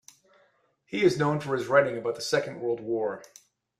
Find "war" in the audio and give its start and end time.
2.79-3.21